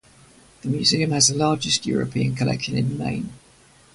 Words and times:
The 0.63 0.67
Museum 0.67 1.11
has 1.11 1.27
the 1.27 1.35
largest 1.35 1.85
European 1.85 2.33
collection 2.35 2.75
in 2.75 2.97
Maine. 2.97 3.29